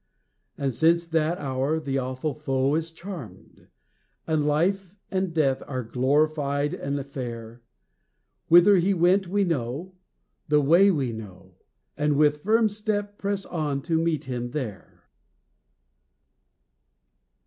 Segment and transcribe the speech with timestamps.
[0.57, 3.67] And since that hour the awful foe is charmed,
[4.25, 7.61] And life and death are glorified and fair;
[8.47, 9.93] Whither He went we know,
[10.47, 11.59] the way we know,
[11.95, 15.03] And with firm step press on to meet him there.